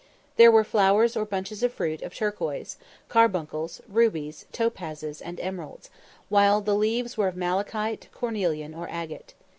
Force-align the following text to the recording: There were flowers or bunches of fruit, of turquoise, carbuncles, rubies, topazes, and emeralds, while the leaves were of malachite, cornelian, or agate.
There 0.35 0.49
were 0.51 0.63
flowers 0.63 1.15
or 1.15 1.25
bunches 1.25 1.61
of 1.61 1.73
fruit, 1.73 2.01
of 2.01 2.15
turquoise, 2.15 2.77
carbuncles, 3.07 3.81
rubies, 3.87 4.45
topazes, 4.51 5.21
and 5.23 5.39
emeralds, 5.39 5.91
while 6.27 6.59
the 6.59 6.73
leaves 6.73 7.17
were 7.17 7.27
of 7.27 7.35
malachite, 7.35 8.07
cornelian, 8.11 8.73
or 8.73 8.89
agate. 8.89 9.35